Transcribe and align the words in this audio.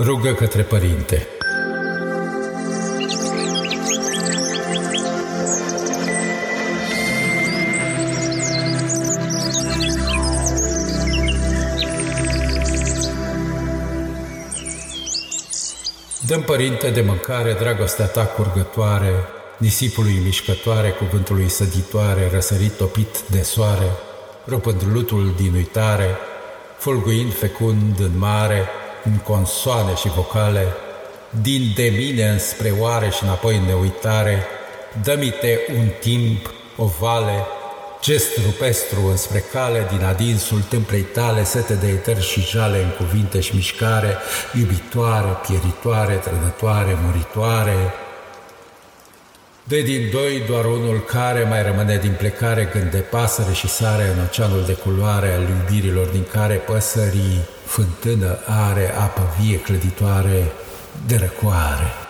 Rugă 0.00 0.32
către 0.32 0.62
Părinte. 0.62 1.26
Dăm, 16.26 16.42
Părinte, 16.42 16.90
de 16.90 17.00
mâncare 17.00 17.52
dragostea 17.52 18.06
ta 18.06 18.26
curgătoare, 18.26 19.12
nisipului 19.56 20.20
mișcătoare, 20.24 20.90
cuvântului 20.90 21.48
săditoare, 21.48 22.30
răsărit 22.32 22.72
topit 22.72 23.20
de 23.30 23.42
soare, 23.42 23.90
rupând 24.46 24.82
lutul 24.92 25.34
din 25.36 25.54
uitare, 25.54 26.16
fulguind 26.76 27.34
fecund 27.34 28.00
în 28.00 28.18
mare, 28.18 28.68
în 29.04 29.16
consoane 29.16 29.94
și 29.94 30.08
vocale, 30.08 30.66
din 31.42 31.72
de 31.74 31.92
mine 31.96 32.28
înspre 32.28 32.74
oare 32.78 33.08
și 33.10 33.24
înapoi 33.24 33.56
în 33.56 33.64
neuitare, 33.64 34.46
dă-mi-te 35.02 35.58
un 35.78 35.88
timp, 36.00 36.52
o 36.76 36.84
vale, 37.00 37.46
gest 38.00 38.36
rupestru 38.44 39.06
înspre 39.06 39.38
cale, 39.38 39.86
din 39.90 40.04
adinsul 40.04 40.60
tâmplei 40.60 41.00
tale, 41.02 41.44
sete 41.44 41.74
de 41.74 41.86
eter 41.86 42.22
și 42.22 42.40
jale 42.40 42.82
în 42.82 42.90
cuvinte 43.06 43.40
și 43.40 43.54
mișcare, 43.54 44.16
iubitoare, 44.58 45.36
pieritoare, 45.46 46.14
trădătoare, 46.14 46.98
muritoare, 47.04 47.76
de 49.68 49.82
din 49.82 50.08
doi 50.12 50.42
doar 50.46 50.64
unul 50.64 51.00
care 51.00 51.44
mai 51.44 51.62
rămâne 51.62 51.96
din 51.96 52.14
plecare 52.18 52.66
când 52.66 52.90
de 52.90 52.98
pasăre 52.98 53.52
și 53.52 53.68
sare 53.68 54.08
în 54.08 54.22
oceanul 54.24 54.64
de 54.66 54.72
culoare 54.72 55.32
al 55.32 55.42
iubirilor 55.48 56.06
din 56.06 56.24
care 56.32 56.54
păsării 56.54 57.40
fântână 57.64 58.38
are 58.46 58.94
apă 58.98 59.34
vie 59.40 59.60
clăditoare 59.60 60.52
de 61.06 61.16
răcoare. 61.16 62.07